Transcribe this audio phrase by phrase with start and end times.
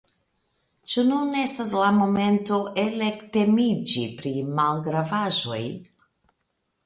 [0.91, 4.31] Ĉu nun estas la momento elektemiĝi pri
[4.61, 5.63] malgravaĵoj?